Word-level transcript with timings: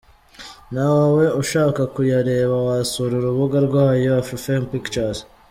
Na 0.73 0.87
we 1.15 1.25
ushaka 1.41 1.81
kuyareba 1.93 2.55
wasura 2.67 3.13
urubuga 3.17 3.57
rwayo, 3.67 4.09
AfrifamePictures. 4.21 5.19